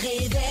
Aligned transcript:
réveil. 0.00 0.49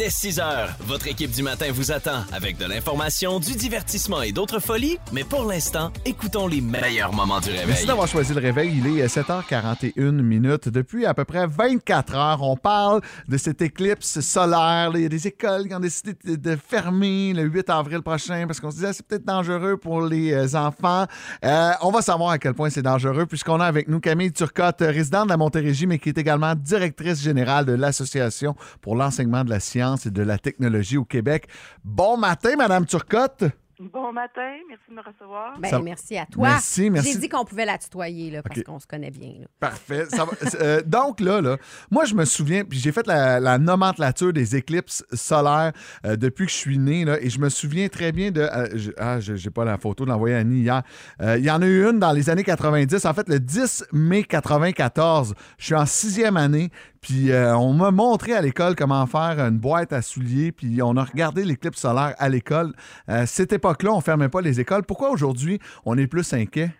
Dès 0.00 0.08
6 0.08 0.40
heures, 0.40 0.70
votre 0.80 1.08
équipe 1.08 1.30
du 1.30 1.42
matin 1.42 1.66
vous 1.74 1.92
attend 1.92 2.24
avec 2.32 2.56
de 2.56 2.64
l'information, 2.64 3.38
du 3.38 3.54
divertissement 3.54 4.22
et 4.22 4.32
d'autres 4.32 4.58
folies. 4.58 4.96
Mais 5.12 5.24
pour 5.24 5.44
l'instant, 5.44 5.92
écoutons 6.06 6.46
les 6.46 6.62
meilleurs 6.62 7.12
moments 7.12 7.38
du 7.38 7.50
réveil. 7.50 7.66
Merci 7.66 7.84
d'avoir 7.84 8.08
choisi 8.08 8.32
le 8.32 8.40
réveil. 8.40 8.78
Il 8.82 8.98
est 8.98 9.06
7h41 9.14 10.12
minutes. 10.22 10.70
Depuis 10.70 11.04
à 11.04 11.12
peu 11.12 11.26
près 11.26 11.46
24 11.46 12.14
heures, 12.14 12.42
on 12.42 12.56
parle 12.56 13.02
de 13.28 13.36
cette 13.36 13.60
éclipse 13.60 14.20
solaire. 14.20 14.90
Il 14.94 15.02
y 15.02 15.04
a 15.04 15.10
des 15.10 15.26
écoles 15.26 15.68
qui 15.68 15.74
ont 15.74 15.80
décidé 15.80 16.14
de- 16.24 16.56
fermer 16.56 17.34
le 17.34 17.42
8 17.42 17.68
avril 17.68 18.00
prochain 18.00 18.44
parce 18.46 18.58
qu'on 18.58 18.70
se 18.70 18.76
disait 18.76 18.94
c'est 18.94 19.04
peut-être 19.06 19.26
dangereux 19.26 19.76
pour 19.76 20.00
les 20.00 20.32
euh, 20.32 20.58
enfants. 20.58 21.04
Euh, 21.44 21.72
on 21.82 21.90
va 21.90 22.00
savoir 22.00 22.30
à 22.30 22.38
quel 22.38 22.54
point 22.54 22.70
c'est 22.70 22.80
dangereux 22.80 23.26
puisqu'on 23.26 23.60
a 23.60 23.66
avec 23.66 23.86
nous 23.86 24.00
Camille 24.00 24.32
Turcotte, 24.32 24.80
résidente 24.80 25.24
de 25.26 25.32
la 25.32 25.36
Montérégie, 25.36 25.86
mais 25.86 25.98
qui 25.98 26.08
est 26.08 26.16
également 26.16 26.54
directrice 26.54 27.20
générale 27.20 27.66
de 27.66 27.72
l'Association 27.72 28.56
pour 28.80 28.96
l'enseignement 28.96 29.44
de 29.44 29.50
la 29.50 29.60
science 29.60 29.89
et 29.96 30.10
de 30.10 30.22
la 30.22 30.38
technologie 30.38 30.96
au 30.96 31.04
Québec. 31.04 31.46
Bon 31.84 32.16
matin, 32.16 32.56
Madame 32.56 32.86
Turcotte. 32.86 33.44
Bon 33.82 34.12
matin, 34.12 34.58
merci 34.68 34.84
de 34.90 34.94
me 34.94 35.00
recevoir. 35.00 35.58
Ben, 35.58 35.70
Ça- 35.70 35.80
merci 35.80 36.18
à 36.18 36.26
toi. 36.26 36.48
Merci, 36.50 36.90
merci. 36.90 37.14
J'ai 37.14 37.18
dit 37.18 37.30
qu'on 37.30 37.46
pouvait 37.46 37.64
la 37.64 37.78
tutoyer 37.78 38.30
là, 38.30 38.42
parce 38.42 38.62
qu'on 38.62 38.78
se 38.78 38.86
connaît 38.86 39.10
bien. 39.10 39.32
là. 39.40 39.46
Parfait. 39.58 40.04
Ça 40.10 40.26
va- 40.26 40.32
euh, 40.60 40.82
donc 40.84 41.18
là, 41.18 41.40
là, 41.40 41.56
moi 41.90 42.04
je 42.04 42.14
me 42.14 42.26
souviens, 42.26 42.62
puis 42.66 42.78
j'ai 42.78 42.92
fait 42.92 43.06
la, 43.06 43.40
la 43.40 43.56
nomenclature 43.56 44.34
des 44.34 44.54
éclipses 44.54 45.02
solaires 45.14 45.72
euh, 46.04 46.16
depuis 46.16 46.44
que 46.44 46.52
je 46.52 46.56
suis 46.58 46.76
né, 46.76 47.06
là, 47.06 47.18
et 47.22 47.30
je 47.30 47.38
me 47.40 47.48
souviens 47.48 47.88
très 47.88 48.12
bien 48.12 48.30
de... 48.30 48.42
euh, 48.42 48.68
je- 48.74 48.90
ah, 48.98 49.18
je- 49.18 49.36
j'ai 49.36 49.48
pas 49.48 49.64
la 49.64 49.78
photo 49.78 50.04
de 50.04 50.10
l'envoyer 50.10 50.34
à 50.36 50.40
Annie 50.40 50.60
hier. 50.60 50.82
Euh, 51.22 51.38
Il 51.38 51.44
y 51.46 51.50
en 51.50 51.62
a 51.62 51.66
eu 51.66 51.88
une 51.88 51.98
dans 51.98 52.12
les 52.12 52.28
années 52.28 52.44
90, 52.44 53.06
en 53.06 53.14
fait 53.14 53.30
le 53.30 53.40
10 53.40 53.86
mai 53.92 54.24
94. 54.24 55.34
Je 55.56 55.64
suis 55.64 55.74
en 55.74 55.86
sixième 55.86 56.36
année, 56.36 56.70
puis 57.00 57.32
euh, 57.32 57.56
on 57.56 57.72
m'a 57.72 57.90
montré 57.90 58.34
à 58.34 58.42
l'école 58.42 58.76
comment 58.76 59.06
faire 59.06 59.38
une 59.40 59.58
boîte 59.58 59.92
à 59.92 60.02
souliers, 60.02 60.52
puis 60.52 60.82
on 60.82 60.96
a 60.96 61.04
regardé 61.04 61.44
l'éclipse 61.44 61.80
solaire 61.80 62.14
à 62.18 62.28
l'école. 62.28 62.72
Euh, 63.08 63.24
cette 63.26 63.52
époque-là, 63.52 63.92
on 63.92 64.00
fermait 64.00 64.28
pas 64.28 64.40
les 64.40 64.60
écoles. 64.60 64.84
Pourquoi 64.84 65.10
aujourd'hui 65.10 65.58
on 65.84 65.96
est 65.96 66.06
plus 66.06 66.32
inquiet? 66.32 66.70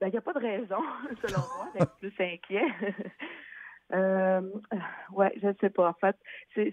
Ben, 0.00 0.08
Il 0.08 0.12
n'y 0.12 0.18
a 0.18 0.22
pas 0.22 0.32
de 0.32 0.38
raison, 0.38 0.82
selon 1.26 1.40
moi, 1.56 1.68
d'être 1.78 1.96
plus 1.98 2.12
inquiet. 2.18 2.64
euh, 3.92 4.40
ouais, 5.12 5.32
je 5.42 5.48
ne 5.48 5.54
sais 5.60 5.70
pas. 5.70 5.90
En 5.90 5.94
fait, 6.00 6.16
c'est- 6.54 6.72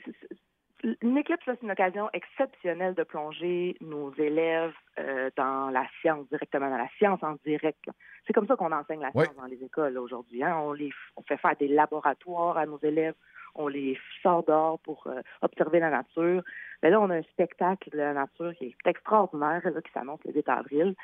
une 1.02 1.17
éclipse, 1.17 1.42
c'est 1.45 1.61
une 1.64 1.72
occasion 1.72 2.09
exceptionnelle 2.14 2.94
de 2.94 3.03
plonger 3.03 3.75
nos 3.81 4.14
élèves 4.16 4.73
euh, 5.00 5.30
dans 5.36 5.69
la 5.69 5.86
science, 6.02 6.28
directement 6.30 6.69
dans 6.69 6.78
la 6.78 6.89
science 6.97 7.22
en 7.23 7.36
direct. 7.45 7.84
C'est 8.25 8.34
comme 8.34 8.47
ça 8.47 8.56
qu'on 8.56 8.72
enseigne 8.72 9.02
la 9.02 9.11
science 9.11 9.36
dans 9.38 9.45
les 9.45 9.64
écoles 9.64 9.97
aujourd'hui. 9.97 10.44
hein. 10.44 10.56
On, 10.58 10.73
les, 10.73 10.92
on 11.16 11.23
fait 11.23 11.38
faire 11.38 11.56
des 11.56 11.67
laboratoires 11.67 12.58
à 12.58 12.66
nos 12.66 12.78
élèves, 12.80 13.16
on 13.56 13.67
les 13.67 13.97
sort 14.22 14.44
dehors 14.44 14.80
pour 14.80 15.08
euh, 15.08 15.22
observer 15.42 15.80
la 15.80 15.89
nature. 15.89 16.44
Mais 16.84 16.89
là, 16.91 17.02
on 17.02 17.09
a 17.09 17.16
un 17.16 17.23
spectacle 17.23 17.89
de 17.89 17.97
la 17.97 18.14
nature 18.14 18.53
qui 18.56 18.66
est 18.66 18.88
extraordinaire, 18.89 19.62
là, 19.64 19.81
qui 19.81 19.91
s'annonce 19.91 20.23
le 20.25 20.34
8 20.34 20.47
avril. 20.50 20.95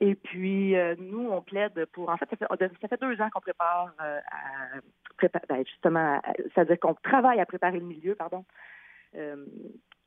Et 0.00 0.14
puis, 0.16 0.76
euh, 0.76 0.94
nous, 0.98 1.28
on 1.30 1.40
plaide 1.40 1.86
pour... 1.92 2.08
En 2.10 2.16
fait, 2.16 2.28
ça 2.30 2.36
fait, 2.36 2.46
ça 2.80 2.88
fait 2.88 3.00
deux 3.00 3.20
ans 3.20 3.30
qu'on 3.32 3.40
prépare 3.40 3.92
euh, 4.00 4.20
à 4.30 4.78
prépa- 5.18 5.46
ben, 5.48 5.64
justement, 5.66 6.20
à- 6.24 6.32
c'est-à-dire 6.52 6.78
qu'on 6.80 6.94
travaille 6.94 7.40
à 7.40 7.46
préparer 7.46 7.78
le 7.78 7.86
milieu, 7.86 8.14
pardon. 8.16 8.44
Euh, 9.16 9.44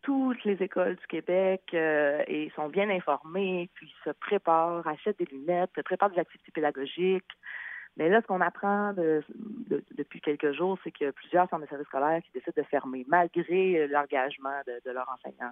toutes 0.02 0.44
les 0.46 0.62
écoles 0.64 0.96
du 0.96 1.08
Québec 1.08 1.64
euh, 1.74 2.24
et 2.28 2.50
sont 2.56 2.70
bien 2.70 2.90
informées, 2.90 3.70
puis 3.74 3.94
se 4.06 4.12
préparent, 4.12 4.88
achètent 4.88 5.20
des 5.20 5.26
lunettes, 5.26 5.72
préparent 5.82 6.12
des 6.12 6.20
activités 6.20 6.52
pédagogiques. 6.52 7.26
Mais 7.98 8.10
là, 8.10 8.22
ce 8.22 8.28
qu'on 8.28 8.42
apprend 8.42 8.94
de- 8.94 9.24
de- 9.70 9.84
depuis 9.98 10.22
quelques 10.22 10.54
jours, 10.54 10.78
c'est 10.84 10.92
a 11.08 11.12
plusieurs 11.12 11.50
centres 11.50 11.64
de 11.64 11.70
services 11.70 11.88
scolaires 11.88 12.22
qui 12.24 12.32
décident 12.32 12.54
de 12.56 12.64
fermer, 12.64 13.06
malgré 13.08 13.80
euh, 13.82 13.88
l'engagement 13.88 14.62
de, 14.68 14.80
de 14.86 14.92
leurs 14.92 15.10
enseignants. 15.10 15.52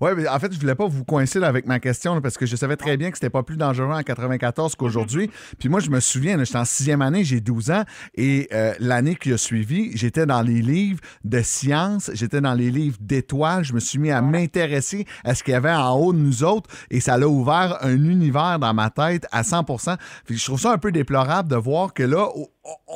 Oui, 0.00 0.10
mais 0.16 0.28
en 0.28 0.38
fait, 0.38 0.52
je 0.52 0.58
voulais 0.58 0.74
pas 0.74 0.86
vous 0.86 1.04
coincer 1.04 1.38
là, 1.38 1.48
avec 1.48 1.66
ma 1.66 1.80
question 1.80 2.14
là, 2.14 2.20
parce 2.20 2.36
que 2.36 2.46
je 2.46 2.56
savais 2.56 2.76
très 2.76 2.96
bien 2.96 3.10
que 3.10 3.16
c'était 3.16 3.30
pas 3.30 3.42
plus 3.42 3.56
dangereux 3.56 3.92
en 3.92 4.02
94 4.02 4.74
qu'aujourd'hui. 4.74 5.30
Puis 5.58 5.68
moi, 5.68 5.80
je 5.80 5.90
me 5.90 6.00
souviens, 6.00 6.42
j'étais 6.42 6.58
en 6.58 6.64
sixième 6.64 7.02
année, 7.02 7.24
j'ai 7.24 7.40
12 7.40 7.70
ans, 7.70 7.84
et 8.14 8.48
euh, 8.52 8.72
l'année 8.78 9.16
qui 9.16 9.32
a 9.32 9.38
suivi, 9.38 9.96
j'étais 9.96 10.26
dans 10.26 10.42
les 10.42 10.62
livres 10.62 11.00
de 11.24 11.40
sciences, 11.42 12.10
j'étais 12.14 12.40
dans 12.40 12.54
les 12.54 12.70
livres 12.70 12.96
d'étoiles, 13.00 13.64
je 13.64 13.72
me 13.72 13.80
suis 13.80 13.98
mis 13.98 14.10
à 14.10 14.22
m'intéresser 14.22 15.06
à 15.24 15.34
ce 15.34 15.42
qu'il 15.42 15.52
y 15.52 15.56
avait 15.56 15.72
en 15.72 15.94
haut 15.96 16.12
de 16.12 16.18
nous 16.18 16.44
autres, 16.44 16.70
et 16.90 17.00
ça 17.00 17.16
l'a 17.16 17.28
ouvert 17.28 17.78
un 17.80 18.04
univers 18.04 18.58
dans 18.58 18.74
ma 18.74 18.90
tête 18.90 19.26
à 19.32 19.42
100 19.42 19.64
Puis 20.24 20.38
je 20.38 20.44
trouve 20.44 20.60
ça 20.60 20.72
un 20.72 20.78
peu 20.78 20.92
déplorable 20.92 21.48
de 21.48 21.56
voir 21.56 21.92
que 21.92 22.02
là, 22.02 22.28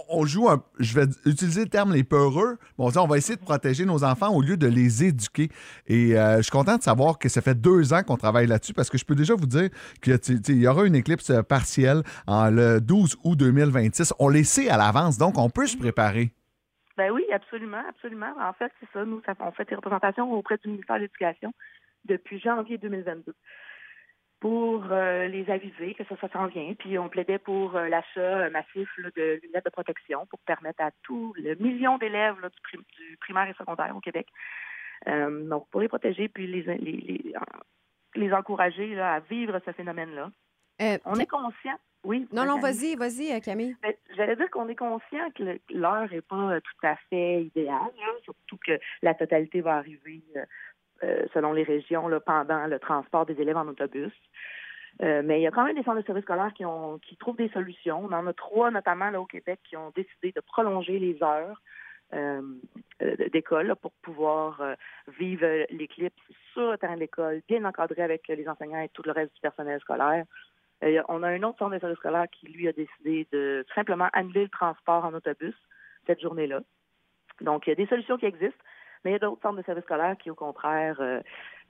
on, 0.09 0.25
joue, 0.25 0.49
un, 0.49 0.63
je 0.79 0.95
vais 0.95 1.07
utiliser 1.27 1.65
le 1.65 1.69
terme 1.69 1.93
les 1.93 2.05
peureux, 2.05 2.59
mais 2.79 2.85
on 2.97 3.07
va 3.07 3.17
essayer 3.19 3.37
de 3.37 3.45
protéger 3.45 3.85
nos 3.85 4.05
enfants 4.05 4.35
au 4.35 4.41
lieu 4.41 4.57
de 4.57 4.67
les 4.67 5.05
éduquer. 5.05 5.49
Et 5.87 6.19
euh, 6.19 6.39
je 6.39 6.43
suis 6.43 6.51
content 6.51 6.77
de 6.77 6.83
savoir 6.83 7.19
que 7.19 7.29
ça 7.29 7.43
fait 7.43 7.55
deux 7.55 7.93
ans 7.93 8.03
qu'on 8.03 8.17
travaille 8.17 8.47
là-dessus 8.47 8.73
parce 8.73 8.89
que 8.89 8.99
je 8.99 9.05
peux 9.05 9.15
déjà 9.15 9.35
vous 9.35 9.47
dire 9.47 9.69
qu'il 10.01 10.61
y 10.61 10.67
aura 10.67 10.87
une 10.87 10.95
éclipse 10.95 11.33
partielle 11.49 12.03
en 12.27 12.51
le 12.51 12.81
12 12.81 13.19
août 13.25 13.37
2026. 13.39 14.15
On 14.19 14.29
les 14.29 14.45
sait 14.45 14.69
à 14.71 14.77
l'avance, 14.77 15.19
donc 15.19 15.37
on 15.39 15.51
peut 15.51 15.67
se 15.67 15.77
préparer. 15.77 16.31
Ben 16.97 17.11
oui, 17.11 17.25
absolument, 17.33 17.83
absolument. 17.89 18.33
En 18.41 18.53
fait, 18.55 18.73
c'est 18.81 18.89
ça. 18.93 19.05
Nous, 19.05 19.23
on 19.41 19.53
fait 19.53 19.69
des 19.69 19.77
représentations 19.77 20.33
auprès 20.33 20.57
du 20.59 20.69
ministère 20.69 20.97
de 20.97 21.03
l'Éducation 21.03 21.53
depuis 22.07 22.41
janvier 22.41 22.79
2022 22.79 23.35
pour 24.41 24.87
euh, 24.93 25.27
les 25.27 25.51
aviser 25.51 25.95
que 25.95 26.05
ça, 26.05 26.17
ça 26.21 26.29
s'en 26.29 26.47
vient. 26.47 26.73
Puis 26.79 26.97
on 26.99 27.09
plaidait 27.09 27.39
pour 27.39 27.77
euh, 27.77 27.89
l'achat 27.89 28.21
euh, 28.21 28.51
massif 28.51 28.89
là, 28.99 29.09
de 29.17 29.41
lunettes 29.43 29.65
de 29.65 29.71
protection 29.71 30.27
pour 30.27 30.39
permettre 30.41 30.83
à 30.83 30.91
tout 31.03 31.35
le 31.37 31.55
million 31.57 31.99
d'élèves 31.99 32.37
du, 32.37 32.61
prim- 32.63 32.85
du 32.97 33.17
primaire 33.19 33.49
et 33.49 33.55
secondaire 33.55 33.97
au 33.97 34.01
Québec, 34.01 34.29
euh, 35.09 35.49
donc 35.49 35.69
pour 35.71 35.81
les 35.81 35.89
protéger 35.89 36.29
puis 36.29 36.47
les, 36.47 36.63
les, 36.63 36.77
les, 36.77 37.35
les 38.15 38.33
encourager 38.33 38.95
là, 38.95 39.15
à 39.15 39.21
vivre 39.21 39.61
ce 39.65 39.73
phénomène-là. 39.73 40.31
On 41.05 41.15
est 41.17 41.27
conscient. 41.27 41.79
Oui. 42.05 42.29
Non, 42.33 42.45
non, 42.47 42.61
vas-y, 42.61 42.95
vas-y, 42.95 43.41
Camille. 43.41 43.77
Ben, 43.83 43.93
J'allais 44.17 44.37
dire 44.37 44.49
qu'on 44.51 44.69
est 44.69 44.77
conscient 44.77 45.31
que 45.33 45.59
l'heure 45.71 46.09
n'est 46.09 46.21
pas 46.21 46.61
tout 46.61 46.87
à 46.87 46.95
fait 47.11 47.43
idéale, 47.43 47.91
là, 47.99 48.13
surtout 48.23 48.57
que 48.65 48.79
la 49.03 49.15
totalité 49.15 49.61
va 49.61 49.75
arriver 49.79 50.23
euh, 51.05 51.27
selon 51.33 51.53
les 51.53 51.63
régions 51.63 52.09
là, 52.09 52.21
pendant 52.21 52.67
le 52.67 52.79
transport 52.79 53.27
des 53.27 53.41
élèves 53.41 53.57
en 53.57 53.69
autobus. 53.69 54.13
Euh, 55.03 55.23
mais 55.25 55.39
il 55.39 55.43
y 55.43 55.47
a 55.47 55.51
quand 55.51 55.65
même 55.65 55.77
des 55.77 55.83
centres 55.85 56.01
de 56.01 56.07
services 56.07 56.25
scolaires 56.25 56.53
qui, 56.55 56.65
ont, 56.65 56.99
qui 56.99 57.17
trouvent 57.17 57.37
des 57.37 57.51
solutions. 57.51 58.05
On 58.05 58.13
en 58.13 58.27
a 58.27 58.33
trois, 58.33 58.71
notamment 58.71 59.11
là, 59.11 59.21
au 59.21 59.27
Québec, 59.27 59.61
qui 59.69 59.77
ont 59.77 59.93
décidé 59.95 60.33
de 60.33 60.41
prolonger 60.41 60.99
les 60.99 61.23
heures 61.23 61.61
euh, 62.15 62.43
euh, 63.03 63.29
d'école 63.33 63.77
pour 63.81 63.93
pouvoir 64.03 64.61
vivre 65.19 65.67
l'éclipse 65.71 66.17
sur 66.53 66.73
le 66.73 66.79
terrain 66.79 66.97
de 66.97 67.01
l'école, 67.01 67.43
bien 67.47 67.65
encadré 67.65 68.03
avec 68.03 68.27
les 68.27 68.49
enseignants 68.49 68.81
et 68.81 68.89
tout 68.89 69.03
le 69.05 69.13
reste 69.13 69.35
du 69.35 69.41
personnel 69.41 69.79
scolaire. 69.81 70.25
On 71.09 71.23
a 71.23 71.29
un 71.29 71.43
autre 71.43 71.59
centre 71.59 71.75
de 71.75 71.81
services 71.81 71.99
scolaires 71.99 72.29
qui, 72.33 72.47
lui, 72.47 72.67
a 72.67 72.73
décidé 72.73 73.27
de 73.31 73.65
simplement 73.75 74.09
annuler 74.13 74.45
le 74.45 74.49
transport 74.49 75.05
en 75.05 75.15
autobus 75.15 75.55
cette 76.07 76.21
journée-là. 76.21 76.61
Donc, 77.41 77.67
il 77.67 77.71
y 77.71 77.73
a 77.73 77.77
des 77.77 77.87
solutions 77.87 78.17
qui 78.17 78.27
existent, 78.27 78.65
mais 79.05 79.11
il 79.11 79.13
y 79.15 79.17
a 79.17 79.19
d'autres 79.19 79.43
centres 79.43 79.59
de 79.59 79.63
services 79.63 79.85
scolaires 79.85 80.17
qui, 80.19 80.31
au 80.31 80.35
contraire, 80.35 81.01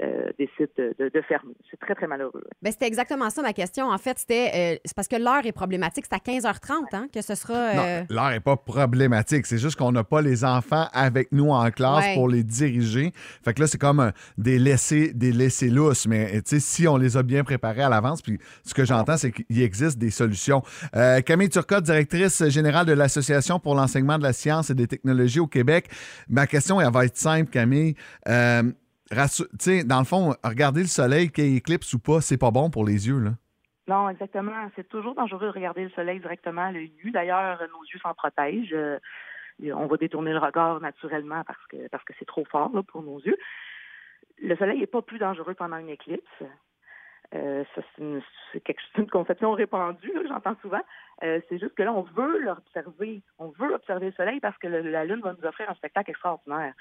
euh, 0.03 0.07
euh, 0.29 0.31
décident 0.39 0.71
de, 0.79 0.95
de- 0.99 1.09
de 1.13 1.21
fermer. 1.23 1.55
C'est 1.71 1.79
très, 1.81 1.95
très 1.95 2.07
malheureux. 2.07 2.45
Ben, 2.63 2.71
c'était 2.73 2.87
exactement 2.87 3.31
ça 3.31 3.43
ma 3.43 3.53
question. 3.53 3.87
En 3.91 3.99
fait, 3.99 4.19
c'était 4.19 4.51
euh, 4.55 4.79
c'est 4.85 4.95
parce 4.95 5.09
que 5.09 5.17
l'heure 5.17 5.45
est 5.45 5.53
problématique. 5.53 6.05
C'est 6.11 6.15
à 6.15 6.19
15h30 6.19 6.73
hein, 6.95 7.07
que 7.13 7.21
ce 7.23 7.35
sera. 7.35 7.75
Non, 7.75 7.83
euh, 7.85 8.03
l'heure 8.09 8.31
n'est 8.31 8.41
pas 8.41 8.57
problématique. 8.57 9.47
C'est 9.47 9.59
juste 9.59 9.77
qu'on 9.77 9.93
n'a 9.93 10.05
pas 10.05 10.23
les 10.23 10.45
enfants 10.45 10.87
avec 10.93 11.33
nous 11.33 11.51
en 11.51 11.71
classe 11.71 12.05
Ouais. 12.05 12.15
pour 12.15 12.29
les 12.29 12.43
diriger. 12.45 13.13
Fait 13.45 13.55
que 13.55 13.61
là, 13.61 13.67
c'est 13.67 13.79
comme 13.79 14.01
un- 14.01 14.13
des 14.37 14.59
laissés, 14.59 15.13
des 15.13 15.33
laissés 15.33 15.69
lousses. 15.71 16.07
Mais 16.07 16.33
tu 16.43 16.43
sais, 16.47 16.61
si 16.61 16.87
on 16.89 16.97
les 16.97 17.17
a 17.17 17.23
bien 17.23 17.43
préparés 17.45 17.83
à 17.83 17.89
l'avance, 17.89 18.23
puis 18.23 18.39
ce 18.65 18.75
que 18.75 18.85
j'entends, 18.85 19.17
c'est 19.17 19.33
qu'il 19.33 19.61
existe 19.63 19.99
des 19.99 20.11
solutions. 20.11 20.63
Euh, 20.97 21.21
Camille 21.23 21.49
Turcotte, 21.49 21.85
directrice 21.85 22.47
générale 22.49 22.87
de 22.87 22.93
l'Association 22.93 23.59
pour 23.59 23.75
l'enseignement 23.75 24.19
de 24.19 24.23
la 24.23 24.33
science 24.33 24.71
et 24.71 24.75
des 24.75 24.87
technologies 24.87 25.41
au 25.41 25.47
Québec. 25.47 25.89
Ma 26.29 26.47
question, 26.47 26.81
elle 26.81 26.93
va 26.93 27.05
être 27.05 27.17
simple, 27.17 27.51
Camille. 27.51 27.95
Sais, 29.59 29.85
dans 29.85 29.99
le 30.01 30.05
fond, 30.05 30.35
regarder 30.45 30.81
le 30.81 30.87
soleil, 30.87 31.31
qu'il 31.31 31.57
éclipse 31.57 31.93
ou 31.95 31.99
pas, 31.99 32.21
c'est 32.21 32.39
pas 32.39 32.51
bon 32.51 32.71
pour 32.71 32.85
les 32.85 33.09
yeux, 33.09 33.19
là. 33.19 33.31
Non, 33.89 34.11
exactement. 34.11 34.71
C'est 34.77 34.87
toujours 34.87 35.15
dangereux 35.15 35.47
de 35.47 35.53
regarder 35.53 35.85
le 35.85 35.91
soleil 35.91 36.21
directement 36.21 36.67
à 36.67 36.73
l'œil 36.73 36.93
nu. 37.03 37.11
D'ailleurs, 37.11 37.59
nos 37.73 37.83
yeux 37.85 37.99
s'en 38.03 38.13
protègent. 38.13 38.75
Euh, 38.75 38.99
on 39.75 39.87
va 39.87 39.97
détourner 39.97 40.33
le 40.33 40.39
regard 40.39 40.79
naturellement 40.81 41.43
parce 41.45 41.67
que 41.69 41.89
parce 41.89 42.05
que 42.05 42.13
c'est 42.19 42.27
trop 42.27 42.45
fort 42.45 42.71
là, 42.75 42.83
pour 42.83 43.03
nos 43.03 43.19
yeux. 43.21 43.39
Le 44.43 44.55
soleil 44.57 44.79
n'est 44.79 44.87
pas 44.87 45.01
plus 45.01 45.19
dangereux 45.19 45.55
pendant 45.55 45.79
une 45.79 45.89
éclipse. 45.89 46.23
Euh, 47.35 47.65
c'est 47.75 47.85
une, 47.99 48.23
conception 49.11 49.53
répandue, 49.53 50.13
que 50.13 50.29
j'entends 50.29 50.57
souvent. 50.63 50.81
Euh, 51.23 51.41
c'est 51.49 51.59
juste 51.59 51.75
que 51.75 51.83
là, 51.83 51.93
on 51.93 52.03
veut 52.03 52.39
l'observer. 52.41 53.23
On 53.39 53.49
veut 53.49 53.75
observer 53.75 54.07
le 54.07 54.13
soleil 54.13 54.41
parce 54.41 54.57
que 54.59 54.67
la 54.69 55.05
Lune 55.05 55.21
va 55.21 55.33
nous 55.33 55.47
offrir 55.47 55.69
un 55.71 55.75
spectacle 55.75 56.11
extraordinaire. 56.11 56.75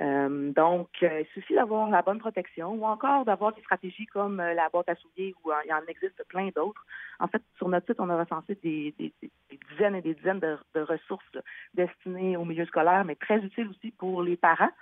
Euh, 0.00 0.52
donc, 0.52 0.88
euh, 1.02 1.20
il 1.20 1.26
suffit 1.34 1.54
d'avoir 1.54 1.90
la 1.90 2.02
bonne 2.02 2.18
protection 2.18 2.72
ou 2.72 2.84
encore 2.84 3.24
d'avoir 3.24 3.52
des 3.52 3.60
stratégies 3.60 4.06
comme 4.06 4.40
euh, 4.40 4.54
la 4.54 4.68
boîte 4.68 4.88
à 4.88 4.94
souliers 4.94 5.34
où 5.44 5.50
il 5.64 5.68
y 5.68 5.72
en 5.72 5.84
existe 5.88 6.22
plein 6.28 6.48
d'autres. 6.54 6.84
En 7.18 7.28
fait, 7.28 7.42
sur 7.56 7.68
notre 7.68 7.86
site, 7.86 8.00
on 8.00 8.08
a 8.08 8.18
recensé 8.18 8.56
des, 8.62 8.94
des, 8.98 9.12
des 9.20 9.58
dizaines 9.70 9.96
et 9.96 10.02
des 10.02 10.14
dizaines 10.14 10.40
de, 10.40 10.56
de 10.74 10.80
ressources 10.80 11.36
destinées 11.74 12.36
au 12.36 12.44
milieu 12.44 12.64
scolaire, 12.66 13.04
mais 13.04 13.16
très 13.16 13.38
utiles 13.38 13.68
aussi 13.68 13.90
pour 13.92 14.22
les 14.22 14.36
parents. 14.36 14.72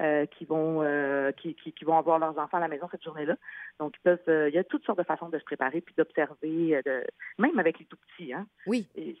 Euh, 0.00 0.26
qui 0.26 0.44
vont 0.44 0.80
euh, 0.82 1.32
qui, 1.32 1.56
qui, 1.56 1.72
qui, 1.72 1.84
vont 1.84 1.98
avoir 1.98 2.20
leurs 2.20 2.38
enfants 2.38 2.58
à 2.58 2.60
la 2.60 2.68
maison 2.68 2.86
cette 2.88 3.02
journée-là. 3.02 3.34
Donc, 3.80 3.96
ils 3.96 4.02
peuvent, 4.02 4.18
euh, 4.28 4.48
il 4.48 4.54
y 4.54 4.58
a 4.58 4.62
toutes 4.62 4.84
sortes 4.84 4.98
de 4.98 5.02
façons 5.02 5.28
de 5.28 5.36
se 5.40 5.44
préparer 5.44 5.80
puis 5.80 5.92
d'observer, 5.98 6.80
de, 6.86 7.04
même 7.36 7.58
avec 7.58 7.80
les 7.80 7.84
tout 7.86 7.96
petits. 7.96 8.32
Hein. 8.32 8.46
Oui. 8.68 8.86
Et 8.94 9.16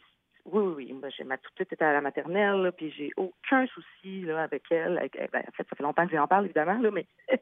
oui, 0.52 0.74
oui, 0.76 0.92
oui. 0.92 1.10
j'ai 1.16 1.24
ma 1.24 1.38
toute 1.38 1.54
petite 1.54 1.74
était 1.74 1.84
à 1.84 1.92
la 1.92 2.00
maternelle, 2.00 2.62
là, 2.62 2.72
puis 2.72 2.90
j'ai 2.90 3.10
aucun 3.16 3.66
souci 3.66 4.22
là, 4.22 4.42
avec 4.42 4.64
elle. 4.70 4.98
Avec, 4.98 5.16
ben, 5.32 5.42
en 5.46 5.52
fait, 5.52 5.66
ça 5.68 5.76
fait 5.76 5.82
longtemps 5.82 6.06
que 6.06 6.16
j'en 6.16 6.26
parle, 6.26 6.46
évidemment, 6.46 6.78
là, 6.78 6.90
mais 6.90 7.06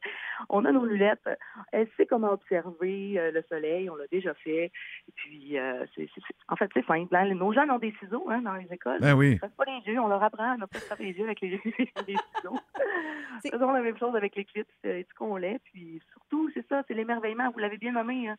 on 0.49 0.65
a 0.65 0.73
nos 0.73 0.85
lunettes. 0.85 1.29
Elle 1.73 1.89
sait 1.97 2.07
comment 2.07 2.33
observer 2.33 3.19
euh, 3.19 3.31
le 3.31 3.43
soleil, 3.49 3.89
on 3.91 3.97
l'a 3.97 4.07
déjà 4.09 4.35
fait. 4.35 4.73
Et 5.09 5.13
puis, 5.15 5.59
euh, 5.59 5.85
c'est, 5.95 6.09
c'est, 6.15 6.23
en 6.49 6.57
fait, 6.57 6.71
c'est 6.75 6.87
simple. 6.87 7.15
Hein. 7.15 7.35
Nos 7.35 7.53
jeunes 7.53 7.71
ont 7.71 7.79
des 7.79 7.95
ciseaux 8.01 8.27
hein, 8.31 8.43
dans 8.43 8.55
les 8.55 8.73
écoles. 8.73 9.01
Ben 9.01 9.15
oui. 9.15 9.39
Ils 9.43 9.47
ne 9.47 9.51
pas 9.51 9.65
les 9.65 9.93
yeux, 9.93 10.01
on 10.01 10.09
leur 10.09 10.23
apprend 10.23 10.53
à 10.53 10.57
ne 10.57 10.67
pas 10.67 10.79
se 10.79 10.87
faire 10.87 11.01
les 11.01 11.13
yeux 11.13 11.25
avec 11.25 11.41
les, 11.41 11.61
les 12.07 12.17
ciseaux. 12.37 12.59
Faisons 13.51 13.73
la 13.73 13.81
même 13.81 13.99
chose 13.99 14.17
avec 14.17 14.35
les 14.37 14.45
clips, 14.45 14.69
c'est 14.83 15.07
ce 15.09 15.15
qu'on 15.15 15.37
l'est. 15.37 15.61
Puis 15.73 16.01
surtout, 16.13 16.51
c'est 16.55 16.67
ça, 16.69 16.83
c'est 16.89 16.95
l'émerveillement. 16.95 17.51
Vous 17.51 17.59
l'avez 17.59 17.79
bien 17.79 17.93
nommé. 17.93 18.29
Hein 18.29 18.37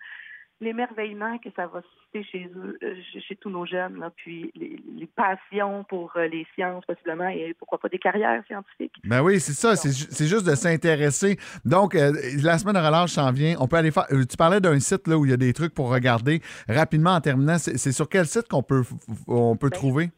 l'émerveillement 0.59 1.37
que 1.37 1.49
ça 1.55 1.67
va 1.67 1.81
susciter 1.81 2.23
chez 2.23 2.51
eux, 2.55 2.77
euh, 2.83 2.95
chez 3.27 3.35
tous 3.35 3.49
nos 3.49 3.65
jeunes, 3.65 3.99
là, 3.99 4.11
puis 4.15 4.51
les, 4.55 4.79
les, 4.95 5.07
passions 5.07 5.83
pour 5.83 6.13
euh, 6.15 6.27
les 6.27 6.47
sciences 6.53 6.85
possiblement 6.85 7.27
et 7.27 7.53
pourquoi 7.57 7.77
pas 7.77 7.89
des 7.89 7.99
carrières 7.99 8.43
scientifiques. 8.47 8.93
Ben 9.03 9.21
oui, 9.21 9.39
c'est 9.39 9.53
ça, 9.53 9.75
c'est 9.75 10.27
juste 10.27 10.45
de 10.47 10.55
s'intéresser. 10.55 11.37
Donc, 11.65 11.95
euh, 11.95 12.11
la 12.41 12.57
semaine 12.57 12.75
de 12.75 12.79
relâche 12.79 13.11
s'en 13.11 13.31
vient. 13.31 13.55
On 13.59 13.67
peut 13.67 13.77
aller 13.77 13.91
faire. 13.91 14.07
Tu 14.07 14.37
parlais 14.37 14.59
d'un 14.59 14.79
site 14.79 15.07
là 15.07 15.17
où 15.17 15.25
il 15.25 15.31
y 15.31 15.33
a 15.33 15.37
des 15.37 15.53
trucs 15.53 15.73
pour 15.73 15.91
regarder 15.91 16.41
rapidement 16.67 17.11
en 17.11 17.21
terminant. 17.21 17.57
C'est 17.57 17.91
sur 17.91 18.09
quel 18.09 18.25
site 18.25 18.47
qu'on 18.47 18.63
peut 18.63 18.83
on 19.27 19.55
peut 19.55 19.69
ben, 19.69 19.77
trouver? 19.77 20.09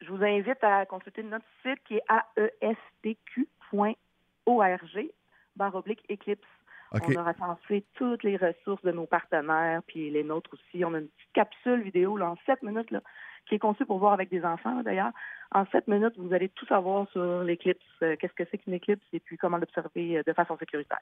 Je 0.00 0.10
vous 0.10 0.22
invite 0.22 0.62
à 0.62 0.86
consulter 0.86 1.22
notre 1.22 1.46
site 1.62 1.78
qui 1.86 1.94
est 1.94 2.02
aestq.org 2.60 3.44
barre 5.56 5.74
oblique 5.74 6.02
On 7.02 7.16
a 7.16 7.32
recensé 7.32 7.84
toutes 7.94 8.22
les 8.22 8.36
ressources 8.36 8.82
de 8.82 8.92
nos 8.92 9.06
partenaires, 9.06 9.82
puis 9.86 10.10
les 10.10 10.22
nôtres 10.22 10.50
aussi. 10.54 10.84
On 10.84 10.94
a 10.94 10.98
une 10.98 11.08
petite 11.08 11.32
capsule 11.32 11.82
vidéo 11.82 12.16
là, 12.16 12.30
en 12.30 12.36
sept 12.46 12.62
minutes 12.62 12.90
là, 12.90 13.02
qui 13.48 13.56
est 13.56 13.58
conçue 13.58 13.84
pour 13.84 13.98
voir 13.98 14.12
avec 14.12 14.30
des 14.30 14.44
enfants 14.44 14.82
d'ailleurs. 14.82 15.12
En 15.56 15.64
sept 15.70 15.86
minutes, 15.86 16.14
vous 16.18 16.34
allez 16.34 16.48
tout 16.48 16.66
savoir 16.66 17.06
sur 17.12 17.44
l'éclipse, 17.44 17.78
euh, 18.02 18.16
qu'est-ce 18.18 18.32
que 18.32 18.42
c'est 18.50 18.58
qu'une 18.58 18.74
éclipse 18.74 19.04
et 19.12 19.20
puis 19.20 19.36
comment 19.36 19.56
l'observer 19.56 20.18
euh, 20.18 20.22
de 20.26 20.32
façon 20.32 20.56
sécuritaire. 20.58 20.98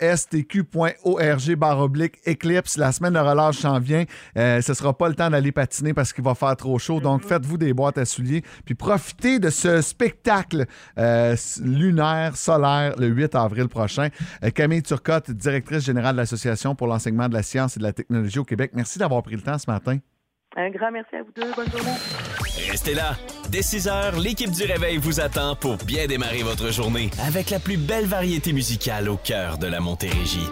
aestq.org 0.00 1.56
barre 1.56 1.80
oblique 1.80 2.18
éclipse. 2.24 2.76
La 2.76 2.92
semaine 2.92 3.14
de 3.14 3.18
relâche 3.18 3.56
s'en 3.56 3.80
vient. 3.80 4.04
Euh, 4.36 4.60
ce 4.60 4.70
ne 4.70 4.74
sera 4.76 4.96
pas 4.96 5.08
le 5.08 5.16
temps 5.16 5.28
d'aller 5.28 5.50
patiner 5.50 5.92
parce 5.92 6.12
qu'il 6.12 6.22
va 6.22 6.36
faire 6.36 6.54
trop 6.54 6.78
chaud. 6.78 7.00
Donc, 7.00 7.22
mm-hmm. 7.22 7.28
faites-vous 7.28 7.58
des 7.58 7.72
boîtes 7.72 7.98
à 7.98 8.04
souliers. 8.04 8.42
Puis 8.64 8.76
profitez 8.76 9.40
de 9.40 9.50
ce 9.50 9.80
spectacle 9.80 10.66
lunaire, 10.96 12.36
solaire, 12.36 12.94
le 12.96 13.08
8 13.08 13.34
avril 13.34 13.68
prochain. 13.68 14.08
Camille 14.54 14.84
Turcotte, 14.84 15.32
directrice 15.32 15.84
générale 15.84 16.12
de 16.12 16.20
l'Association 16.20 16.76
pour 16.76 16.86
l'enseignement 16.86 17.28
de 17.28 17.34
la 17.34 17.42
science 17.42 17.76
et 17.76 17.80
de 17.80 17.84
la 17.84 17.92
technologie 17.92 18.38
au 18.38 18.44
Québec. 18.44 18.70
Merci 18.74 19.00
d'avoir 19.00 19.22
pris 19.24 19.34
le 19.34 19.42
temps 19.42 19.58
ce 19.58 19.68
matin. 19.68 19.98
Un 20.60 20.68
grand 20.68 20.90
merci 20.90 21.16
à 21.16 21.22
vous 21.22 21.32
deux. 21.34 21.50
Bonne 21.54 21.70
journée. 21.70 21.96
Restez 22.70 22.92
là. 22.92 23.16
Dès 23.48 23.62
6 23.62 23.88
heures, 23.88 24.18
l'équipe 24.18 24.50
du 24.50 24.64
Réveil 24.64 24.98
vous 24.98 25.20
attend 25.20 25.56
pour 25.56 25.76
bien 25.78 26.06
démarrer 26.06 26.42
votre 26.42 26.70
journée 26.70 27.10
avec 27.26 27.48
la 27.48 27.58
plus 27.58 27.78
belle 27.78 28.04
variété 28.04 28.52
musicale 28.52 29.08
au 29.08 29.16
cœur 29.16 29.56
de 29.56 29.66
la 29.66 29.80
Montérégie. 29.80 30.48